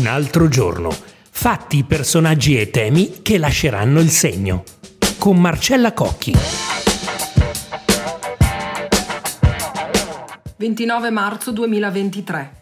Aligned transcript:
Un 0.00 0.06
altro 0.06 0.48
giorno. 0.48 0.88
Fatti, 1.30 1.84
personaggi 1.84 2.58
e 2.58 2.70
temi 2.70 3.20
che 3.20 3.36
lasceranno 3.36 4.00
il 4.00 4.08
segno. 4.08 4.64
Con 5.18 5.38
Marcella 5.38 5.92
Cocchi. 5.92 6.32
29 10.56 11.10
marzo 11.10 11.52
2023. 11.52 12.52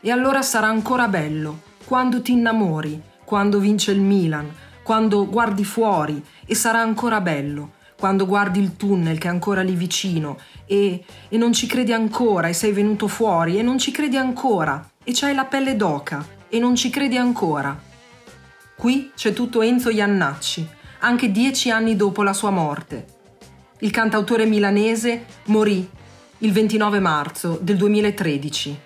E 0.00 0.10
allora 0.12 0.42
sarà 0.42 0.68
ancora 0.68 1.08
bello, 1.08 1.62
quando 1.84 2.22
ti 2.22 2.30
innamori, 2.30 3.02
quando 3.24 3.58
vince 3.58 3.90
il 3.90 4.00
Milan, 4.00 4.48
quando 4.84 5.26
guardi 5.26 5.64
fuori 5.64 6.24
e 6.46 6.54
sarà 6.54 6.78
ancora 6.78 7.20
bello, 7.20 7.72
quando 7.98 8.26
guardi 8.26 8.60
il 8.60 8.76
tunnel 8.76 9.18
che 9.18 9.26
è 9.26 9.30
ancora 9.30 9.62
lì 9.62 9.74
vicino 9.74 10.38
e, 10.66 11.04
e 11.28 11.36
non 11.36 11.52
ci 11.52 11.66
credi 11.66 11.92
ancora 11.92 12.46
e 12.46 12.52
sei 12.52 12.70
venuto 12.70 13.08
fuori 13.08 13.58
e 13.58 13.62
non 13.62 13.76
ci 13.76 13.90
credi 13.90 14.16
ancora 14.16 14.88
e 15.02 15.10
c'hai 15.12 15.34
la 15.34 15.46
pelle 15.46 15.74
d'oca 15.74 16.38
e 16.50 16.58
non 16.58 16.74
ci 16.74 16.90
credi 16.90 17.16
ancora. 17.16 17.78
Qui 18.74 19.12
c'è 19.14 19.32
tutto 19.32 19.62
Enzo 19.62 19.88
Iannacci, 19.88 20.68
anche 20.98 21.30
dieci 21.30 21.70
anni 21.70 21.96
dopo 21.96 22.22
la 22.22 22.32
sua 22.34 22.50
morte. 22.50 23.06
Il 23.78 23.90
cantautore 23.90 24.44
milanese 24.44 25.24
morì 25.46 25.88
il 26.38 26.52
29 26.52 26.98
marzo 27.00 27.58
del 27.62 27.76
2013 27.76 28.80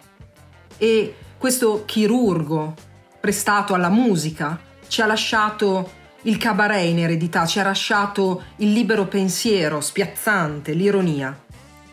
e 0.77 1.15
questo 1.39 1.85
chirurgo 1.85 2.75
prestato 3.21 3.75
alla 3.75 3.89
musica 3.89 4.59
ci 4.87 5.01
ha 5.01 5.07
lasciato 5.07 6.03
il 6.23 6.37
cabaret 6.37 6.89
in 6.89 6.99
eredità, 7.01 7.47
ci 7.47 7.59
ha 7.59 7.65
lasciato 7.65 8.43
il 8.57 8.73
libero 8.73 9.07
pensiero 9.07 9.81
spiazzante, 9.81 10.73
l'ironia. 10.73 11.39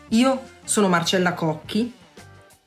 Io 0.08 0.42
sono 0.64 0.88
Marcella 0.88 1.34
Cocchi 1.34 1.92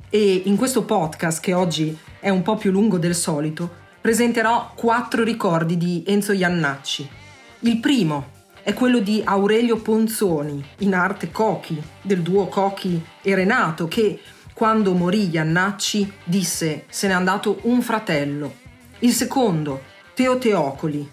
e 0.09 0.42
in 0.45 0.56
questo 0.56 0.84
podcast, 0.84 1.42
che 1.42 1.53
oggi 1.53 1.98
è 2.26 2.30
un 2.30 2.42
po' 2.42 2.56
più 2.56 2.72
lungo 2.72 2.98
del 2.98 3.14
solito, 3.14 3.70
presenterò 4.02 4.72
quattro 4.73 5.23
ricordi 5.23 5.78
di 5.78 6.04
Enzo 6.08 6.32
Iannacci. 6.32 7.08
Il 7.59 7.78
primo 7.78 8.32
è 8.64 8.73
quello 8.73 8.98
di 8.98 9.22
Aurelio 9.23 9.78
Ponzoni, 9.78 10.66
in 10.80 10.95
arte 10.95 11.30
Cochi, 11.30 11.80
del 12.02 12.23
duo 12.23 12.48
Cochi 12.48 13.00
e 13.22 13.36
Renato, 13.36 13.88
che 13.88 14.20
quando 14.56 14.95
morì 14.95 15.30
Iannacci 15.30 16.12
disse 16.23 16.86
se 16.90 17.08
n'è 17.08 17.14
andato 17.14 17.59
un 17.66 17.84
fratello. 17.84 18.56
Il 19.02 19.12
secondo, 19.12 19.84
Teo 20.16 20.39
Teocoli, 20.39 21.08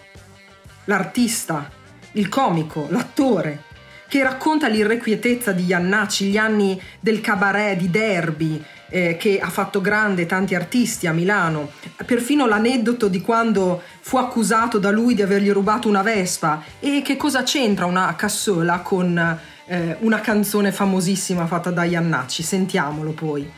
l'artista, 0.85 1.69
il 2.13 2.27
comico, 2.27 2.87
l'attore, 2.89 3.65
che 4.07 4.23
racconta 4.23 4.67
l'irrequietezza 4.67 5.51
di 5.51 5.65
Iannacci, 5.65 6.25
gli 6.25 6.37
anni 6.37 6.81
del 6.99 7.21
cabaret 7.21 7.77
di 7.77 7.91
Derby, 7.91 8.63
eh, 8.93 9.17
che 9.17 9.39
ha 9.39 9.49
fatto 9.49 9.81
grande 9.81 10.27
tanti 10.27 10.53
artisti 10.53 11.07
a 11.07 11.13
Milano, 11.13 11.71
perfino 12.05 12.45
l'aneddoto 12.45 13.07
di 13.07 13.21
quando 13.21 13.81
fu 13.99 14.17
accusato 14.17 14.77
da 14.77 14.91
lui 14.91 15.15
di 15.15 15.23
avergli 15.23 15.49
rubato 15.49 15.87
una 15.87 16.03
Vespa 16.03 16.63
e 16.79 17.01
che 17.03 17.17
cosa 17.17 17.41
c'entra 17.41 17.87
una 17.87 18.13
cassola 18.15 18.81
con 18.81 19.39
eh, 19.65 19.97
una 20.01 20.19
canzone 20.19 20.71
famosissima 20.71 21.47
fatta 21.47 21.71
da 21.71 21.85
Iannacci, 21.85 22.43
sentiamolo 22.43 23.13
poi. 23.13 23.51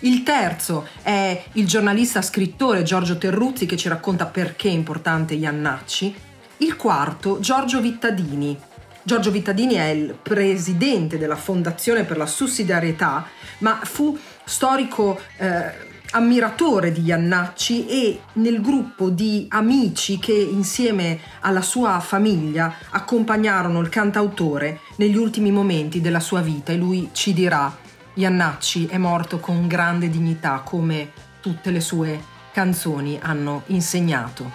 Il 0.00 0.22
terzo 0.24 0.86
è 1.00 1.42
il 1.52 1.66
giornalista 1.66 2.20
scrittore 2.20 2.82
Giorgio 2.82 3.16
Terruzzi 3.16 3.64
che 3.64 3.78
ci 3.78 3.88
racconta 3.88 4.26
perché 4.26 4.68
è 4.68 4.72
importante 4.72 5.32
Iannacci. 5.32 6.14
Il 6.58 6.76
quarto, 6.76 7.40
Giorgio 7.40 7.80
Vittadini, 7.80 8.58
Giorgio 9.04 9.32
Vittadini 9.32 9.74
è 9.74 9.88
il 9.88 10.16
presidente 10.20 11.18
della 11.18 11.34
Fondazione 11.34 12.04
per 12.04 12.16
la 12.16 12.26
Sussidiarietà, 12.26 13.26
ma 13.58 13.80
fu 13.82 14.16
storico 14.44 15.20
eh, 15.36 15.90
ammiratore 16.12 16.92
di 16.92 17.02
Iannacci 17.02 17.86
e 17.86 18.20
nel 18.34 18.60
gruppo 18.60 19.08
di 19.08 19.46
amici 19.50 20.18
che 20.18 20.32
insieme 20.32 21.18
alla 21.40 21.62
sua 21.62 22.00
famiglia 22.00 22.74
accompagnarono 22.90 23.80
il 23.80 23.88
cantautore 23.88 24.80
negli 24.96 25.16
ultimi 25.16 25.50
momenti 25.50 26.00
della 26.00 26.20
sua 26.20 26.40
vita 26.40 26.72
e 26.72 26.76
lui 26.76 27.10
ci 27.12 27.32
dirà 27.32 27.74
Iannacci 28.14 28.86
è 28.86 28.98
morto 28.98 29.38
con 29.40 29.66
grande 29.66 30.10
dignità 30.10 30.60
come 30.64 31.12
tutte 31.40 31.70
le 31.70 31.80
sue 31.80 32.22
canzoni 32.52 33.18
hanno 33.22 33.62
insegnato. 33.66 34.50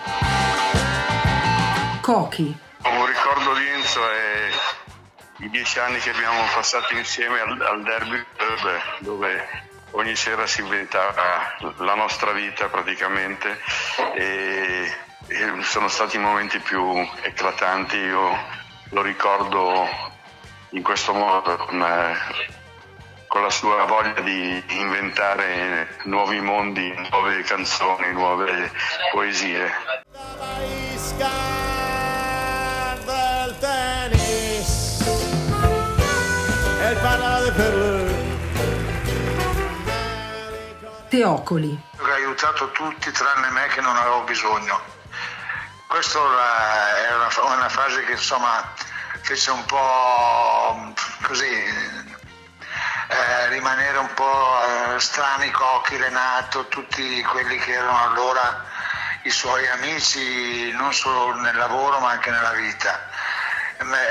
Cochi 2.02 2.56
i 5.40 5.50
dieci 5.50 5.80
anni 5.80 6.00
che 6.00 6.10
abbiamo 6.10 6.42
passato 6.54 6.96
insieme 6.96 7.40
al, 7.40 7.62
al 7.62 7.84
derby 7.84 8.24
dove, 8.38 8.82
dove 9.00 9.67
ogni 9.98 10.16
sera 10.16 10.46
si 10.46 10.62
inventava 10.62 11.56
la 11.78 11.96
nostra 11.96 12.32
vita 12.32 12.68
praticamente 12.68 13.60
e, 14.14 14.92
e 15.28 15.64
sono 15.64 15.88
stati 15.88 16.18
i 16.18 16.20
momenti 16.20 16.60
più 16.60 16.82
eclatanti, 17.22 17.98
io 17.98 18.30
lo 18.90 19.02
ricordo 19.02 19.88
in 20.72 20.84
questo 20.84 21.14
modo 21.14 21.56
con, 21.58 21.84
con 23.28 23.42
la 23.42 23.50
sua 23.50 23.86
voglia 23.86 24.22
di 24.22 24.64
inventare 24.68 25.98
nuovi 26.04 26.40
mondi, 26.42 26.94
nuove 27.10 27.42
canzoni, 27.42 28.12
nuove 28.12 28.72
poesie. 29.12 29.72
Teocoli. 41.08 41.80
Ha 41.98 42.14
aiutato 42.14 42.72
tutti 42.72 43.12
tranne 43.12 43.50
me 43.52 43.68
che 43.68 43.82
non 43.82 43.96
avevo 43.96 44.22
bisogno. 44.22 44.80
Questa 45.88 46.20
è 46.20 47.16
una, 47.16 47.70
frase 47.70 48.04
che 48.04 48.12
insomma 48.12 48.74
fece 49.22 49.52
un 49.52 49.64
po' 49.66 50.94
così 51.24 51.46
eh, 53.08 53.48
rimanere 53.50 53.98
un 53.98 54.14
po' 54.14 54.60
eh, 54.96 55.00
strani 55.00 55.50
Cocchi, 55.52 55.96
Renato, 55.96 56.68
tutti 56.68 57.24
quelli 57.24 57.58
che 57.58 57.74
erano 57.74 58.04
allora 58.04 58.66
i 59.24 59.30
suoi 59.30 59.66
amici 59.68 60.72
non 60.74 60.94
solo 60.94 61.34
nel 61.36 61.56
lavoro 61.56 62.00
ma 62.00 62.12
anche 62.12 62.32
nella 62.32 62.52
vita 62.52 63.08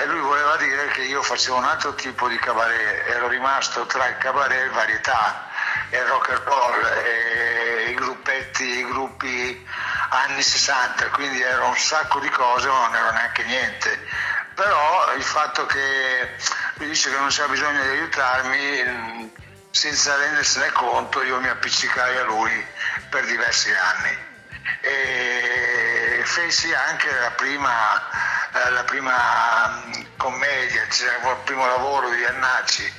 lui 0.07 0.21
voleva 0.21 0.57
dire 0.57 0.89
che 0.89 1.03
io 1.03 1.23
facevo 1.23 1.57
un 1.57 1.65
altro 1.65 1.95
tipo 1.95 2.29
di 2.29 2.39
cabaret, 2.39 3.09
ero 3.09 3.29
rimasto 3.29 3.85
tra 3.87 4.07
il 4.07 4.17
cabaret 4.19 4.67
e 4.67 4.69
varietà, 4.69 5.49
e 5.51 5.56
il 5.91 6.05
rock 6.05 6.31
and 6.31 6.43
roll, 6.45 6.85
e 7.05 7.91
i 7.91 7.95
gruppetti, 7.95 8.65
i 8.65 8.85
gruppi 8.85 9.67
anni 10.11 10.43
60, 10.43 11.09
quindi 11.11 11.41
era 11.41 11.65
un 11.65 11.77
sacco 11.77 12.19
di 12.21 12.29
cose, 12.31 12.69
ma 12.69 12.87
non 12.87 12.95
era 12.95 13.11
neanche 13.13 13.45
niente. 13.45 14.07
Però 14.55 15.15
il 15.15 15.23
fatto 15.23 15.67
che 15.67 16.37
lui 16.75 16.89
dice 16.89 17.11
che 17.11 17.17
non 17.19 17.29
c'era 17.29 17.49
bisogno 17.49 17.83
di 17.83 17.89
aiutarmi, 17.89 19.33
senza 19.71 20.17
rendersene 20.17 20.71
conto, 20.73 21.23
io 21.23 21.39
mi 21.41 21.49
appiccicai 21.49 22.17
a 22.17 22.25
lui 22.25 22.67
per 23.11 23.25
diversi 23.27 23.71
anni. 23.73 24.35
E 24.81 26.23
feci 26.25 26.73
anche 26.73 27.11
la 27.21 27.31
prima 27.33 28.35
la 28.71 28.85
prima 28.85 29.83
mm, 29.87 30.03
commedia, 30.17 30.87
cioè 30.89 31.09
il 31.09 31.37
primo 31.45 31.67
lavoro 31.67 32.09
di 32.11 32.25
Annacci 32.25 32.93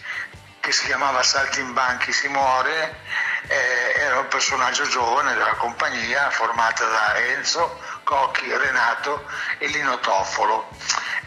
che 0.67 0.73
si 0.73 0.88
chiamava 0.88 1.23
Saltimbanchi 1.23 2.11
si 2.11 2.28
muore, 2.28 3.00
eh, 3.47 4.01
era 4.01 4.19
un 4.19 4.28
personaggio 4.28 4.85
giovane 4.85 5.33
della 5.33 5.53
compagnia 5.53 6.29
formata 6.29 6.85
da 6.85 7.16
Enzo, 7.16 7.79
Cocchi, 8.03 8.53
Renato 8.53 9.25
e 9.59 9.67
Lino 9.67 9.97
Toffolo. 10.01 10.67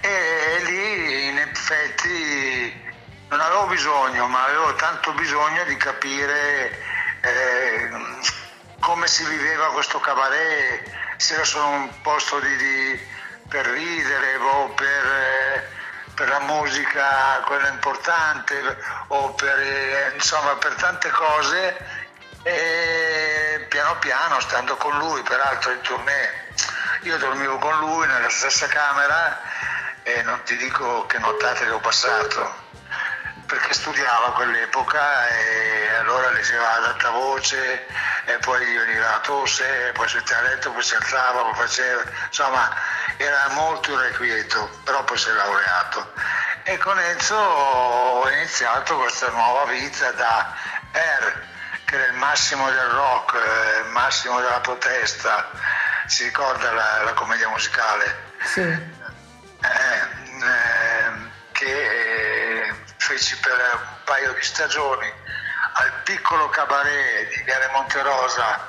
E 0.02 0.60
lì 0.64 1.28
in 1.28 1.38
effetti 1.38 2.92
non 3.30 3.40
avevo 3.40 3.64
bisogno, 3.68 4.26
ma 4.26 4.44
avevo 4.44 4.74
tanto 4.74 5.12
bisogno 5.12 5.64
di 5.64 5.76
capire 5.78 6.78
eh, 7.22 7.88
come 8.78 9.06
si 9.06 9.24
viveva 9.24 9.72
questo 9.72 10.00
cabaret, 10.00 10.82
se 11.16 11.32
era 11.32 11.44
solo 11.44 11.66
un 11.66 12.00
posto 12.02 12.38
di, 12.40 12.56
di 12.56 13.00
per 13.48 13.64
ridere 13.64 14.36
o 14.36 14.68
per, 14.74 15.06
eh, 15.06 15.79
per, 16.20 16.28
la 16.28 16.40
musica, 16.40 17.40
quella 17.46 17.68
importante, 17.68 18.76
o 19.08 19.32
per, 19.32 19.58
eh, 19.58 20.12
insomma, 20.14 20.54
per 20.56 20.74
tante 20.74 21.08
cose. 21.08 22.08
E 22.42 23.66
piano 23.68 23.98
piano, 23.98 24.38
stando 24.40 24.76
con 24.76 24.96
lui, 24.98 25.22
peraltro 25.22 25.72
in 25.72 25.80
tournée, 25.80 26.54
io 27.02 27.16
dormivo 27.18 27.58
con 27.58 27.78
lui 27.78 28.06
nella 28.06 28.30
stessa 28.30 28.66
camera 28.66 29.40
e 30.02 30.22
non 30.22 30.42
ti 30.44 30.56
dico 30.56 31.06
che 31.06 31.18
nottate 31.18 31.64
che 31.64 31.70
ho 31.70 31.80
passato 31.80 32.68
perché 33.50 33.74
studiava 33.74 34.30
quell'epoca 34.32 35.28
e 35.28 35.94
allora 35.98 36.30
leggeva 36.30 36.72
ad 36.74 36.84
alta 36.84 37.10
voce 37.10 37.84
e 38.26 38.38
poi 38.38 38.64
gli 38.64 38.78
veniva 38.78 39.10
la 39.10 39.18
tosse, 39.18 39.90
poi 39.92 40.08
si 40.08 40.18
a 40.18 40.40
letto, 40.42 40.70
poi 40.70 40.82
si 40.84 40.94
alzava, 40.94 41.42
poi 41.42 41.54
faceva, 41.54 42.02
insomma 42.26 42.72
era 43.16 43.48
molto 43.48 43.90
irrequieto, 43.90 44.70
però 44.84 45.02
poi 45.02 45.18
si 45.18 45.30
è 45.30 45.32
laureato. 45.32 45.99
E 46.62 46.76
con 46.78 46.98
Enzo 46.98 47.36
ho 47.36 48.30
iniziato 48.30 48.96
questa 48.96 49.30
nuova 49.30 49.64
vita 49.64 50.12
da 50.12 50.54
R 50.92 51.48
che 51.84 51.96
era 51.96 52.06
il 52.06 52.14
massimo 52.14 52.70
del 52.70 52.88
rock, 52.90 53.34
eh, 53.34 53.80
il 53.80 53.90
massimo 53.90 54.40
della 54.40 54.60
protesta, 54.60 55.50
si 56.06 56.24
ricorda 56.24 56.72
la, 56.72 57.02
la 57.02 57.12
commedia 57.14 57.48
musicale? 57.48 58.32
Sì. 58.44 58.60
Eh, 58.60 58.78
eh, 59.62 61.12
che 61.52 62.74
feci 62.96 63.36
per 63.38 63.56
un 63.74 64.04
paio 64.04 64.32
di 64.32 64.42
stagioni 64.42 65.12
al 65.72 65.92
piccolo 66.04 66.48
cabaret 66.48 67.28
di 67.34 67.42
Viale 67.42 67.68
Monterosa 67.72 68.68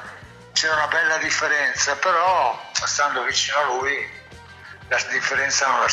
c'era 0.54 0.74
una 0.74 0.88
bella 0.88 1.18
differenza, 1.18 1.96
però 1.96 2.72
stando 2.74 3.24
vicino 3.24 3.58
a 3.58 3.64
lui 3.66 4.20
la 4.88 4.98
differenza 5.10 5.68
non, 5.68 5.80
la, 5.80 5.88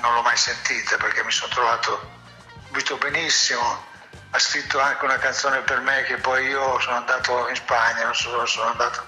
non 0.00 0.14
l'ho 0.14 0.22
mai 0.22 0.36
sentita 0.36 0.96
perché 0.96 1.22
mi 1.24 1.30
sono 1.30 1.52
trovato 1.52 2.18
subito 2.66 2.96
benissimo. 2.96 3.88
Ha 4.30 4.38
scritto 4.38 4.78
anche 4.80 5.04
una 5.04 5.18
canzone 5.18 5.60
per 5.60 5.80
me 5.80 6.02
che 6.04 6.16
poi 6.16 6.46
io 6.46 6.78
sono 6.80 6.96
andato 6.96 7.48
in 7.48 7.56
Spagna, 7.56 8.04
non 8.04 8.14
so, 8.14 8.46
sono 8.46 8.70
andato, 8.70 9.04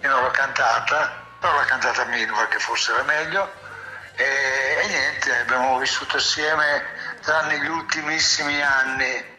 io 0.00 0.08
non 0.08 0.22
l'ho 0.22 0.30
cantata, 0.30 1.26
però 1.40 1.56
l'ha 1.56 1.64
cantata 1.64 2.04
Milva 2.04 2.46
che 2.46 2.58
forse 2.58 2.92
era 2.92 3.02
meglio. 3.02 3.52
E, 4.14 4.78
e 4.82 4.86
niente, 4.86 5.36
abbiamo 5.38 5.78
vissuto 5.78 6.16
assieme 6.16 6.84
tranne 7.20 7.58
gli 7.58 7.68
ultimissimi 7.68 8.62
anni 8.62 9.38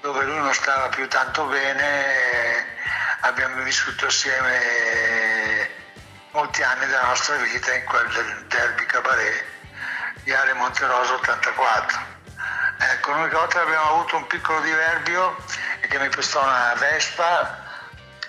dove 0.00 0.24
lui 0.24 0.38
non 0.38 0.52
stava 0.52 0.88
più 0.88 1.06
tanto 1.08 1.44
bene, 1.44 2.66
abbiamo 3.20 3.62
vissuto 3.62 4.06
assieme 4.06 5.70
molti 6.32 6.62
anni 6.62 6.86
della 6.86 7.06
nostra 7.06 7.36
vita 7.36 7.72
in 7.72 7.84
quel 7.84 8.08
del 8.08 8.46
derby 8.46 8.86
cabaret 8.86 9.51
di 10.22 10.32
Ale 10.32 10.52
Monterosa 10.54 11.14
84. 11.14 12.20
Ecco, 12.78 13.12
volta 13.12 13.46
che 13.46 13.58
abbiamo 13.58 13.90
avuto 13.90 14.16
un 14.16 14.26
piccolo 14.26 14.60
diverbio 14.60 15.36
è 15.80 15.86
che 15.86 15.98
mi 15.98 16.08
prestò 16.08 16.42
una 16.42 16.74
Vespa 16.78 17.62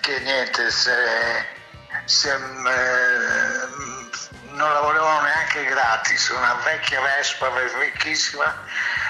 che 0.00 0.20
niente, 0.20 0.70
se, 0.70 1.46
se, 2.04 2.32
eh, 2.32 2.38
non 4.50 4.72
la 4.72 4.80
volevano 4.80 5.22
neanche 5.22 5.64
gratis, 5.64 6.28
una 6.28 6.54
vecchia 6.64 7.00
Vespa 7.00 7.48
vecchissima, 7.48 8.54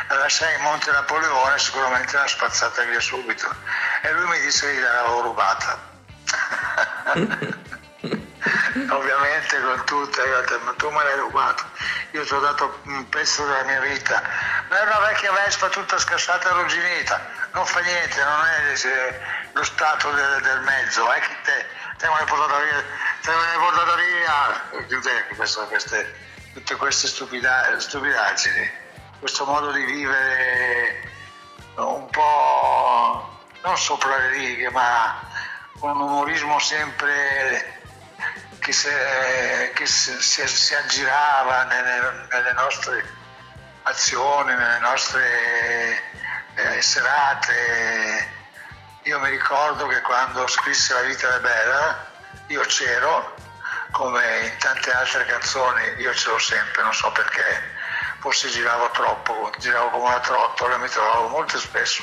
la 0.09 0.17
lasciai 0.17 0.55
in 0.55 0.63
Monte 0.63 0.91
Napoleone, 0.91 1.59
sicuramente 1.59 2.17
l'ha 2.17 2.27
spazzata 2.27 2.83
via 2.85 3.01
subito 3.01 3.55
e 4.03 4.13
lui 4.13 4.27
mi 4.29 4.41
disse 4.41 4.67
che 4.67 4.75
gliel'avevo 4.75 5.21
rubata. 5.21 5.93
Ovviamente 8.95 9.61
con 9.61 9.85
tutte, 9.85 10.23
ma 10.63 10.73
tu 10.75 10.89
me 10.91 11.03
l'hai 11.03 11.17
rubato, 11.17 11.65
io 12.13 12.25
ti 12.25 12.33
ho 12.33 12.39
dato 12.39 12.81
un 12.85 13.09
pezzo 13.09 13.45
della 13.45 13.65
mia 13.65 13.81
vita, 13.81 14.23
ma 14.69 14.79
è 14.79 14.83
una 14.83 14.99
vecchia 15.09 15.33
Vespa 15.33 15.69
tutta 15.69 15.99
scassata 15.99 16.49
e 16.49 16.53
arrugginita, 16.53 17.21
non 17.53 17.67
fa 17.67 17.81
niente, 17.81 18.23
non 18.23 18.41
è 18.47 19.51
lo 19.53 19.65
stato 19.65 20.13
del, 20.13 20.41
del 20.43 20.61
mezzo, 20.61 21.11
è 21.11 21.19
che 21.19 21.37
te, 21.43 21.67
te 21.99 22.07
me 22.07 22.15
l'hai 22.15 22.25
portata 22.25 22.61
via, 22.61 22.85
te 23.21 23.31
me 23.31 23.37
l'hai 23.37 23.59
portata 23.59 23.95
via, 23.97 25.35
queste, 25.35 25.67
queste, 25.67 26.19
tutte 26.53 26.77
queste 26.77 27.09
stupida, 27.09 27.79
stupidaggini, 27.81 28.71
questo 29.19 29.45
modo 29.45 29.73
di 29.73 29.85
vivere 29.85 31.11
un 31.77 32.09
po' 32.11 33.41
non 33.63 33.77
sopra 33.77 34.17
le 34.19 34.29
righe, 34.29 34.71
ma 34.71 35.21
con 35.81 35.91
un 35.91 36.01
umorismo 36.03 36.61
sempre 36.61 37.83
che, 38.65 38.73
se, 38.73 39.73
che 39.75 39.85
si, 39.85 40.19
si, 40.23 40.47
si, 40.49 40.75
aggirava 40.75 41.65
nelle, 41.65 42.27
nelle, 42.31 42.53
nostre 42.55 43.05
azioni, 43.83 44.55
nelle 44.55 44.79
nostre 44.79 46.03
eh, 46.55 46.81
serate. 46.81 48.33
Io 49.03 49.21
mi 49.21 49.29
ricordo 49.29 49.87
che 49.87 50.01
quando 50.01 50.47
scrisse 50.47 50.95
La 50.95 51.03
vita 51.03 51.37
è 51.37 51.41
bella, 51.41 52.07
io 52.47 52.63
c'ero, 52.63 53.35
come 53.91 54.39
in 54.47 54.57
tante 54.57 54.91
altre 54.93 55.27
canzoni, 55.27 55.97
io 55.99 56.13
c'ero 56.13 56.39
sempre, 56.39 56.83
non 56.85 56.95
so 56.95 57.13
perché, 57.13 57.71
forse 58.21 58.49
giravo 58.49 58.91
troppo, 58.93 59.53
giravo 59.59 59.91
come 59.91 60.09
una 60.09 60.21
trottola, 60.21 60.79
mi 60.79 60.89
trovavo 60.89 61.29
molto 61.29 61.59
spesso 61.59 62.03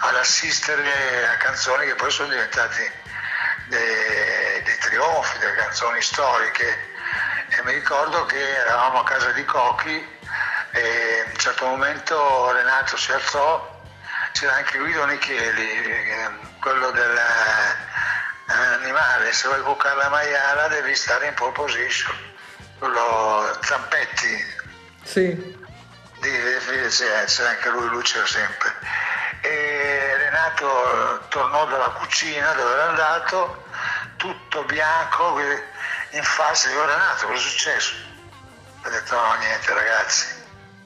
ad 0.00 0.16
assistere 0.16 1.28
a 1.28 1.36
canzoni 1.36 1.86
che 1.86 1.94
poi 1.94 2.10
sono 2.10 2.30
diventati 2.30 3.04
dei, 3.68 4.62
dei 4.62 4.75
trionfi, 4.86 5.38
delle 5.38 5.54
canzoni 5.54 6.00
storiche 6.00 6.94
e 7.48 7.62
mi 7.64 7.72
ricordo 7.72 8.24
che 8.26 8.38
eravamo 8.38 9.00
a 9.00 9.04
casa 9.04 9.32
di 9.32 9.44
Cocchi 9.44 10.14
e 10.72 11.24
a 11.24 11.30
un 11.30 11.36
certo 11.36 11.66
momento 11.66 12.52
Renato 12.52 12.96
si 12.96 13.10
alzò, 13.12 13.82
c'era 14.32 14.54
anche 14.54 14.78
Guido 14.78 15.04
Nicheli, 15.06 15.82
quello 16.60 16.90
dell'animale, 18.46 19.32
se 19.32 19.48
vuoi 19.48 19.62
bucare 19.62 19.96
la 19.96 20.08
maiala 20.08 20.68
devi 20.68 20.94
stare 20.94 21.26
in 21.26 21.34
pole 21.34 21.52
position, 21.52 22.16
quello 22.78 23.58
Zampetti. 23.62 24.54
Sì. 25.02 25.54
Di, 26.18 26.30
c'era 26.88 27.48
anche 27.48 27.68
lui, 27.70 27.88
lui 27.88 28.02
c'era 28.02 28.26
sempre 28.26 28.72
e 29.46 30.16
Renato 30.16 31.20
tornò 31.28 31.66
dalla 31.66 31.90
cucina 31.90 32.52
dove 32.52 32.72
era 32.72 32.88
andato, 32.88 33.65
tutto 34.26 34.64
bianco, 34.64 35.38
in 36.10 36.22
faccia, 36.22 36.68
dico 36.68 36.84
Renato 36.84 37.26
cosa 37.26 37.38
è 37.38 37.40
successo? 37.40 37.94
Ha 38.82 38.88
detto 38.88 39.14
no 39.14 39.34
niente 39.34 39.72
ragazzi, 39.72 40.26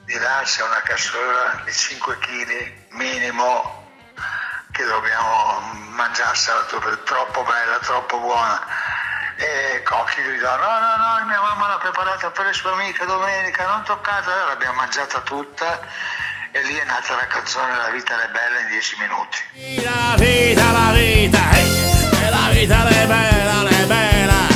di 0.05 0.13
là 0.19 0.41
c'è 0.43 0.63
una 0.63 0.81
cassola 0.81 1.61
di 1.65 1.73
5 1.73 2.17
kg 2.19 2.73
minimo 2.89 3.89
che 4.71 4.85
dobbiamo 4.85 5.59
mangiarsela 5.89 6.65
troppo 7.03 7.43
bella, 7.43 7.79
troppo 7.79 8.19
buona. 8.19 8.89
E 9.37 9.81
Cocchi 9.83 10.21
gridò 10.21 10.55
no 10.57 10.79
no 10.79 10.95
no 10.97 11.25
mia 11.25 11.41
mamma 11.41 11.67
l'ha 11.69 11.77
preparata 11.77 12.29
per 12.29 12.45
le 12.45 12.53
sue 12.53 12.71
amiche 12.71 13.05
domenica, 13.05 13.65
non 13.65 13.83
toccata, 13.83 14.45
l'abbiamo 14.45 14.75
mangiata 14.75 15.19
tutta 15.21 15.79
e 16.51 16.61
lì 16.63 16.75
è 16.75 16.83
nata 16.83 17.15
la 17.15 17.25
canzone 17.25 17.75
La 17.75 17.89
vita 17.89 18.21
è 18.21 18.29
bella 18.29 18.59
in 18.59 18.67
dieci 18.67 18.95
minuti. 18.99 19.83
La 19.83 20.15
vita, 20.17 20.71
la 20.71 20.91
vita, 20.91 21.49
hey, 21.51 21.80
la 21.80 21.80
vita 22.61 22.87
è 22.87 23.07
bella, 23.07 23.67
è 23.67 23.85
bella, 23.85 24.47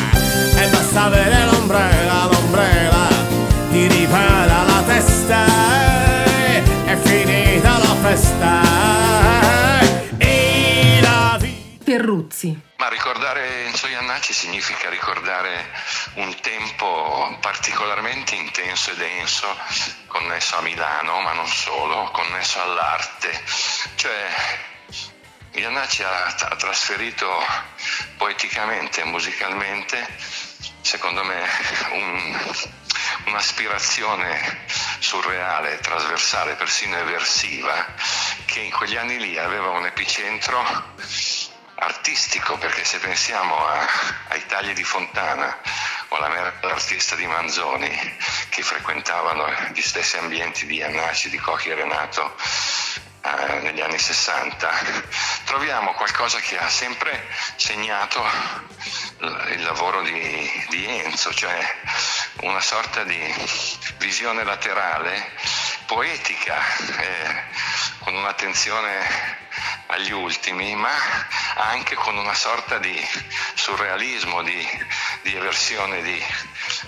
e 0.61 0.67
basta 0.67 1.05
avere 1.05 1.45
l'ombrella, 1.45 2.25
l'ombrella, 2.25 3.07
ti 3.71 3.87
ripara 3.87 4.61
la 4.61 4.83
testa, 4.85 5.45
è 6.85 6.95
finita 6.97 7.77
la 7.79 7.95
festa. 8.03 8.61
E 10.19 10.99
la 11.01 11.37
vita... 11.39 11.83
Perruzzi. 11.83 12.61
Ma 12.77 12.89
ricordare 12.89 13.65
Enzo 13.65 13.87
Iannacci 13.87 14.33
significa 14.33 14.87
ricordare 14.89 15.65
un 16.15 16.35
tempo 16.41 17.35
particolarmente 17.41 18.35
intenso 18.35 18.91
e 18.91 18.95
denso 18.97 19.47
connesso 20.05 20.57
a 20.57 20.61
Milano, 20.61 21.21
ma 21.21 21.33
non 21.33 21.47
solo, 21.47 22.11
connesso 22.11 22.61
all'arte. 22.61 23.31
Cioè, 23.95 24.73
Iannacci 25.55 26.03
ha, 26.03 26.25
ha 26.25 26.55
trasferito 26.57 27.29
poeticamente 28.17 29.05
musicalmente, 29.05 30.05
secondo 30.81 31.23
me, 31.23 31.47
un, 31.91 32.55
un'aspirazione 33.27 34.65
surreale, 34.99 35.79
trasversale, 35.79 36.55
persino 36.55 36.97
eversiva, 36.97 37.85
che 38.43 38.59
in 38.59 38.71
quegli 38.71 38.97
anni 38.97 39.17
lì 39.17 39.37
aveva 39.37 39.69
un 39.69 39.85
epicentro 39.85 40.61
artistico, 41.75 42.57
perché 42.57 42.83
se 42.83 42.99
pensiamo 42.99 43.55
a, 43.65 43.87
ai 44.29 44.45
tagli 44.47 44.73
di 44.73 44.83
Fontana 44.83 45.57
o 46.09 46.17
all'artista 46.17 47.15
di 47.15 47.27
Manzoni 47.27 48.17
che 48.49 48.61
frequentavano 48.61 49.49
gli 49.73 49.81
stessi 49.81 50.17
ambienti 50.17 50.65
di 50.65 50.75
Iannacci, 50.75 51.29
di 51.29 51.37
Cocchi 51.37 51.69
e 51.69 51.75
Renato 51.75 52.35
eh, 53.25 53.59
negli 53.61 53.81
anni 53.81 53.97
60, 53.97 54.69
troviamo 55.45 55.93
qualcosa 55.93 56.39
che 56.39 56.57
ha 56.57 56.69
sempre 56.69 57.27
segnato 57.55 58.23
il 59.19 59.63
lavoro 59.63 60.01
di, 60.03 60.65
di 60.69 60.85
Enzo, 60.85 61.33
cioè 61.33 61.57
una 62.41 62.61
sorta 62.61 63.03
di 63.03 63.19
visione 63.97 64.43
laterale, 64.43 65.31
poetica, 65.87 66.61
eh, 66.77 67.43
con 67.99 68.15
un'attenzione 68.15 69.43
agli 69.87 70.11
ultimi, 70.11 70.75
ma 70.75 70.93
anche 71.55 71.95
con 71.95 72.17
una 72.17 72.33
sorta 72.33 72.77
di 72.77 72.95
surrealismo, 73.53 74.43
di, 74.43 74.85
di 75.21 75.35
eversione, 75.35 76.01
di, 76.01 76.23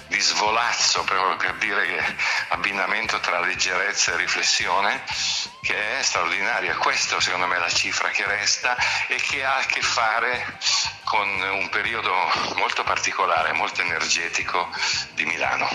di, 0.07 0.19
svolazzo, 0.19 1.03
per 1.03 1.55
dire 1.57 1.85
che 1.87 2.15
abbinamento 2.49 3.19
tra 3.19 3.39
leggerezza 3.39 4.13
e 4.13 4.17
riflessione, 4.17 5.03
che 5.67 5.99
è 5.99 6.01
straordinaria. 6.01 6.77
Questa 6.77 7.19
secondo 7.19 7.45
me 7.45 7.57
è 7.57 7.59
la 7.59 7.69
cifra 7.69 8.07
che 8.07 8.25
resta 8.25 8.77
e 9.07 9.15
che 9.15 9.43
ha 9.43 9.57
a 9.57 9.65
che 9.65 9.81
fare 9.81 10.57
con 11.03 11.27
un 11.27 11.67
periodo 11.67 12.13
molto 12.55 12.83
particolare, 12.83 13.51
molto 13.51 13.81
energetico 13.81 14.69
di 15.13 15.25
Milano. 15.25 15.67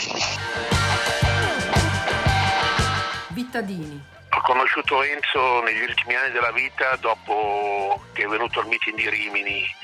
Vittadini. 3.29 4.03
Ho 4.31 4.41
conosciuto 4.41 5.03
Enzo 5.03 5.61
negli 5.61 5.83
ultimi 5.83 6.15
anni 6.15 6.31
della 6.31 6.53
vita 6.53 6.97
dopo 6.97 8.07
che 8.15 8.23
è 8.23 8.27
venuto 8.27 8.61
al 8.61 8.69
meeting 8.69 8.97
di 8.97 9.11
Rimini 9.11 9.77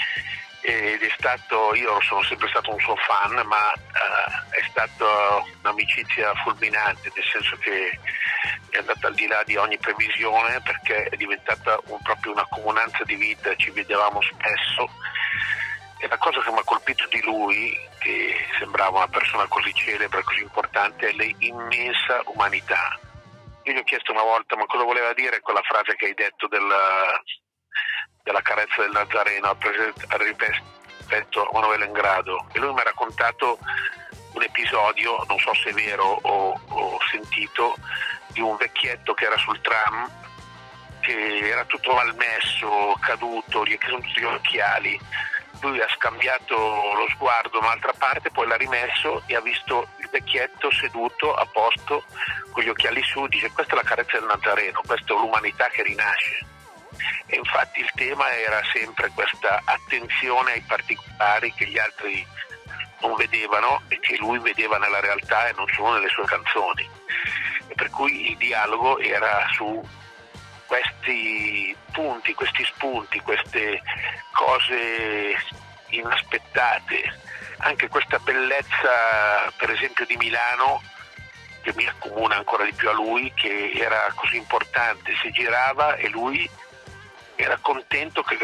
ed 0.62 1.02
è 1.02 1.12
stato, 1.16 1.74
io 1.74 2.00
sono 2.00 2.22
sempre 2.22 2.48
stato 2.48 2.72
un 2.72 2.80
suo 2.80 2.96
fan, 2.96 3.34
ma 3.46 3.72
uh, 3.74 4.50
è 4.50 4.64
stata 4.68 5.44
un'amicizia 5.60 6.34
fulminante, 6.42 7.12
nel 7.14 7.24
senso 7.30 7.56
che 7.58 7.98
è 8.70 8.78
andata 8.78 9.06
al 9.06 9.14
di 9.14 9.26
là 9.26 9.42
di 9.44 9.56
ogni 9.56 9.78
previsione 9.78 10.60
perché 10.60 11.04
è 11.04 11.16
diventata 11.16 11.78
un, 11.86 12.00
proprio 12.02 12.32
una 12.32 12.46
comunanza 12.48 13.04
di 13.04 13.14
vita, 13.14 13.54
ci 13.56 13.70
vedevamo 13.70 14.20
spesso. 14.22 14.88
E 16.00 16.06
la 16.06 16.18
cosa 16.18 16.40
che 16.40 16.50
mi 16.50 16.58
ha 16.58 16.64
colpito 16.64 17.06
di 17.08 17.20
lui, 17.22 17.76
che 17.98 18.34
sembrava 18.58 18.98
una 18.98 19.08
persona 19.08 19.46
così 19.48 19.72
celebre, 19.74 20.22
così 20.22 20.42
importante, 20.42 21.08
è 21.08 21.12
l'immensa 21.12 22.22
umanità. 22.26 22.98
Io 23.64 23.72
gli 23.72 23.78
ho 23.78 23.84
chiesto 23.84 24.12
una 24.12 24.22
volta 24.22 24.56
ma 24.56 24.66
cosa 24.66 24.84
voleva 24.84 25.12
dire 25.12 25.40
quella 25.40 25.62
frase 25.62 25.96
che 25.96 26.06
hai 26.06 26.14
detto 26.14 26.46
della, 26.46 27.20
della 28.22 28.42
carezza 28.42 28.82
del 28.82 28.92
Nazareno? 28.92 29.56
Rispetto 30.08 31.48
a 31.48 31.50
Manuele 31.52 31.86
Ingrado 31.86 32.46
e 32.52 32.58
lui 32.58 32.72
mi 32.72 32.80
ha 32.80 32.84
raccontato 32.84 33.58
un 34.34 34.42
episodio, 34.42 35.24
non 35.26 35.38
so 35.38 35.52
se 35.54 35.70
è 35.70 35.72
vero 35.72 36.04
o, 36.22 36.60
o 36.68 36.98
sentito, 37.10 37.74
di 38.38 38.40
un 38.40 38.56
vecchietto 38.56 39.14
che 39.14 39.24
era 39.24 39.36
sul 39.36 39.60
tram 39.60 40.08
che 41.00 41.48
era 41.48 41.64
tutto 41.64 41.92
malmesso, 41.92 42.94
caduto, 43.00 43.64
gli 43.64 43.78
gli 44.14 44.24
occhiali. 44.24 45.00
Lui 45.60 45.80
ha 45.80 45.88
scambiato 45.88 46.54
lo 46.54 47.06
sguardo 47.08 47.58
da 47.58 47.66
un'altra 47.66 47.92
parte, 47.96 48.30
poi 48.30 48.46
l'ha 48.46 48.56
rimesso 48.56 49.22
e 49.26 49.34
ha 49.34 49.40
visto 49.40 49.88
il 49.98 50.08
vecchietto 50.10 50.70
seduto 50.70 51.34
a 51.34 51.46
posto 51.46 52.04
con 52.50 52.62
gli 52.62 52.68
occhiali 52.68 53.02
su, 53.02 53.26
dice 53.26 53.50
questa 53.52 53.72
è 53.72 53.76
la 53.76 53.82
carezza 53.82 54.18
del 54.18 54.28
Nazareno, 54.28 54.82
questa 54.86 55.14
è 55.14 55.16
l'umanità 55.16 55.68
che 55.68 55.82
rinasce. 55.82 56.46
E 57.26 57.36
infatti 57.36 57.80
il 57.80 57.90
tema 57.94 58.30
era 58.36 58.60
sempre 58.72 59.10
questa 59.14 59.62
attenzione 59.64 60.52
ai 60.52 60.62
particolari 60.62 61.52
che 61.54 61.66
gli 61.66 61.78
altri 61.78 62.26
non 63.00 63.14
vedevano 63.16 63.82
e 63.88 63.98
che 64.00 64.16
lui 64.16 64.38
vedeva 64.38 64.78
nella 64.78 65.00
realtà 65.00 65.48
e 65.48 65.54
non 65.56 65.66
solo 65.74 65.94
nelle 65.94 66.08
sue 66.08 66.24
canzoni. 66.24 66.88
Per 67.78 67.90
cui 67.90 68.30
il 68.30 68.36
dialogo 68.38 68.98
era 68.98 69.46
su 69.52 69.80
questi 70.66 71.76
punti, 71.92 72.34
questi 72.34 72.64
spunti, 72.64 73.20
queste 73.20 73.80
cose 74.32 75.36
inaspettate, 75.90 77.20
anche 77.58 77.86
questa 77.86 78.18
bellezza 78.18 79.52
per 79.56 79.70
esempio 79.70 80.04
di 80.06 80.16
Milano 80.16 80.82
che 81.62 81.72
mi 81.76 81.86
accomuna 81.86 82.34
ancora 82.34 82.64
di 82.64 82.72
più 82.72 82.88
a 82.88 82.92
lui, 82.92 83.32
che 83.32 83.70
era 83.74 84.10
così 84.16 84.36
importante, 84.36 85.14
si 85.22 85.30
girava 85.30 85.94
e 85.94 86.08
lui 86.08 86.50
era 87.36 87.56
contento 87.60 88.22
che, 88.22 88.36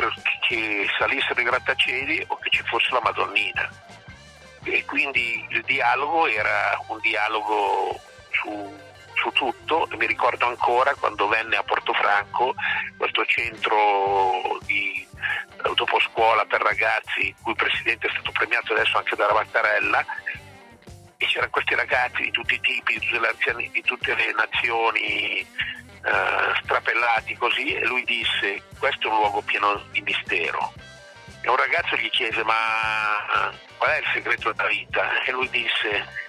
che 0.46 0.86
salissero 0.96 1.40
i 1.40 1.44
grattacieli 1.44 2.24
o 2.28 2.38
che 2.38 2.50
ci 2.50 2.62
fosse 2.62 2.92
la 2.92 3.00
Madonnina. 3.02 3.68
E 4.62 4.84
quindi 4.84 5.44
il 5.50 5.62
dialogo 5.62 6.28
era 6.28 6.78
un 6.86 7.00
dialogo 7.00 8.00
su, 8.30 8.78
su 9.24 9.32
tutto 9.32 9.88
mi 9.96 10.06
ricordo 10.06 10.46
ancora 10.46 10.94
quando 10.94 11.26
venne 11.28 11.56
a 11.56 11.62
Portofranco, 11.62 12.54
questo 12.98 13.24
centro 13.24 14.58
di 14.66 15.06
dopo 15.74 15.98
scuola 16.00 16.44
per 16.44 16.60
ragazzi, 16.60 17.28
il 17.28 17.34
cui 17.40 17.54
presidente 17.54 18.08
è 18.08 18.10
stato 18.10 18.32
premiato 18.32 18.74
adesso 18.74 18.98
anche 18.98 19.16
da 19.16 19.26
Ravattarella, 19.26 20.04
e 21.16 21.26
c'erano 21.26 21.50
questi 21.50 21.74
ragazzi 21.74 22.22
di 22.22 22.30
tutti 22.30 22.54
i 22.54 22.60
tipi, 22.60 22.98
di 22.98 23.06
tutte 23.06 23.52
le, 23.54 23.70
di 23.70 23.82
tutte 23.82 24.14
le 24.14 24.34
nazioni, 24.36 25.38
eh, 25.40 26.54
strapellati 26.62 27.34
così 27.36 27.72
e 27.72 27.86
lui 27.86 28.04
disse 28.04 28.62
questo 28.78 29.08
è 29.08 29.10
un 29.10 29.16
luogo 29.16 29.40
pieno 29.40 29.82
di 29.90 30.02
mistero. 30.02 30.74
E 31.40 31.48
un 31.48 31.56
ragazzo 31.56 31.96
gli 31.96 32.10
chiese 32.10 32.44
ma 32.44 33.50
qual 33.78 33.90
è 33.90 33.98
il 33.98 34.10
segreto 34.12 34.52
della 34.52 34.68
vita? 34.68 35.22
E 35.22 35.30
lui 35.32 35.48
disse 35.48 36.23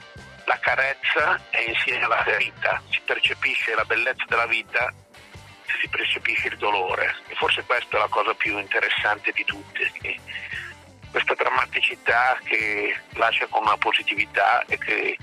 la 0.46 0.60
carezza 0.60 1.40
è 1.50 1.60
insieme 1.68 2.06
alla 2.06 2.24
ferita, 2.24 2.82
si 2.90 3.02
percepisce 3.04 3.76
la 3.76 3.86
bellezza 3.86 4.26
della 4.28 4.46
vita 4.46 4.94
se 5.66 5.74
si 5.82 5.88
percepisce 5.88 6.48
il 6.48 6.58
dolore. 6.58 7.16
E 7.28 7.36
forse 7.36 7.64
questa 7.64 7.98
è 7.98 8.00
la 8.00 8.08
cosa 8.08 8.34
più 8.34 8.58
interessante 8.58 9.32
di 9.32 9.44
tutte, 9.44 9.92
questa 11.12 11.34
drammaticità 11.34 12.38
che 12.44 12.96
lascia 13.14 13.48
con 13.48 13.64
una 13.64 13.78
positività 13.78 14.64
e 14.66 14.78
che, 14.78 15.18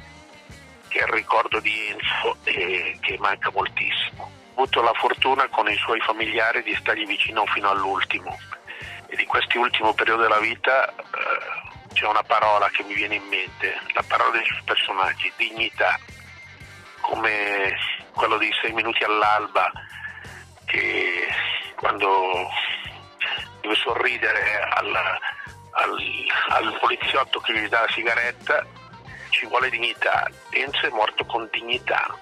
che 0.88 0.98
è 0.98 1.02
il 1.02 1.12
ricordo 1.12 1.60
di 1.60 1.88
Enzo 1.88 2.36
e 2.44 2.96
che 3.00 3.16
manca 3.18 3.50
moltissimo. 3.50 4.30
Avuto 4.54 4.82
la 4.82 4.92
fortuna 4.94 5.48
con 5.48 5.68
i 5.68 5.76
suoi 5.76 6.00
familiari 6.00 6.62
di 6.62 6.74
stargli 6.74 7.06
vicino 7.06 7.44
fino 7.46 7.70
all'ultimo. 7.70 8.38
E 9.06 9.16
di 9.16 9.26
quest'ultimo 9.26 9.92
periodo 9.92 10.22
della 10.22 10.40
vita 10.40 10.88
eh, 10.88 11.51
c'è 12.02 12.08
una 12.08 12.24
parola 12.24 12.68
che 12.70 12.82
mi 12.82 12.94
viene 12.94 13.14
in 13.14 13.22
mente, 13.28 13.78
la 13.94 14.02
parola 14.04 14.32
dei 14.32 14.44
personaggi, 14.64 15.32
dignità, 15.36 15.96
come 17.00 17.76
quello 18.12 18.38
di 18.38 18.50
sei 18.60 18.72
minuti 18.72 19.04
all'alba 19.04 19.70
che 20.64 21.28
quando 21.76 22.48
deve 23.60 23.76
sorridere 23.76 24.68
al, 24.74 24.96
al, 25.70 25.96
al 26.48 26.78
poliziotto 26.80 27.38
che 27.38 27.52
gli 27.52 27.68
dà 27.68 27.82
la 27.82 27.92
sigaretta 27.92 28.66
ci 29.30 29.46
vuole 29.46 29.70
dignità, 29.70 30.28
Enzo 30.50 30.86
è 30.86 30.90
morto 30.90 31.24
con 31.24 31.48
dignità 31.52 32.18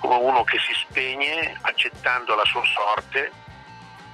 come 0.00 0.16
uno 0.16 0.42
che 0.42 0.58
si 0.58 0.72
spegne 0.74 1.56
accettando 1.60 2.34
la 2.34 2.44
sua 2.46 2.64
sorte, 2.64 3.30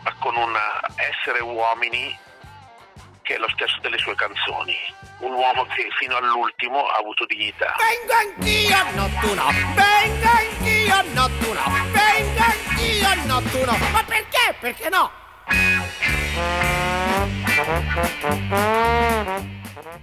ma 0.02 0.14
con 0.18 0.36
un 0.36 0.54
essere 0.96 1.40
uomini 1.40 2.14
che 3.30 3.36
è 3.36 3.38
lo 3.38 3.48
stesso 3.54 3.78
delle 3.80 3.96
sue 3.98 4.16
canzoni. 4.16 4.74
Un 5.20 5.30
uomo 5.30 5.64
che 5.66 5.86
fino 6.00 6.16
all'ultimo 6.16 6.86
ha 6.88 6.98
avuto 6.98 7.24
dignità. 7.26 7.76
Vengo 7.78 8.12
anch'io 8.18 8.74
a 8.74 8.90
notturno, 8.90 9.44
vengo 9.78 10.26
anch'io 10.26 10.94
a 10.94 11.04
notturno, 11.14 11.62
vengo 11.92 12.40
anch'io 12.42 13.06
a 13.06 13.14
notturno. 13.26 13.76
Ma 13.92 14.02
perché? 14.02 14.56
Perché 14.58 14.88
no? 14.88 15.10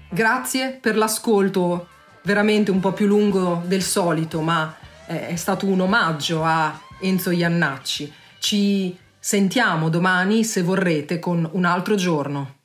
Grazie 0.08 0.80
per 0.82 0.96
l'ascolto, 0.96 1.90
veramente 2.22 2.72
un 2.72 2.80
po' 2.80 2.94
più 2.94 3.08
lungo 3.08 3.62
del 3.66 3.82
solito, 3.82 4.40
ma 4.40 4.74
è 5.06 5.36
stato 5.36 5.66
un 5.66 5.82
omaggio 5.82 6.46
a 6.46 6.80
Enzo 7.02 7.32
Iannacci. 7.32 8.14
Ci 8.40 8.98
sentiamo 9.20 9.90
domani, 9.90 10.46
se 10.46 10.62
vorrete, 10.62 11.20
con 11.20 11.46
un 11.52 11.66
altro 11.66 11.96
giorno. 11.96 12.56